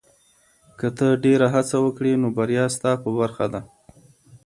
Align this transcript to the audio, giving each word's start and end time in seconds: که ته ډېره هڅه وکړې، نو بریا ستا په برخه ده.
که 0.79 0.87
ته 0.97 1.07
ډېره 1.23 1.47
هڅه 1.55 1.77
وکړې، 1.85 2.13
نو 2.21 2.27
بریا 2.37 2.65
ستا 2.75 2.91
په 3.03 3.09
برخه 3.19 3.45
ده. 3.53 3.61